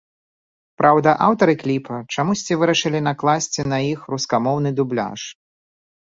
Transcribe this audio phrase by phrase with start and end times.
[0.81, 5.21] Праўда, аўтары кліпа чамусьці вырашылі накласці на іх рускамоўны дубляж.